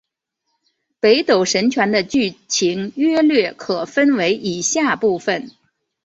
[0.99, 5.51] 北斗神拳的剧情约略可分为以下部分。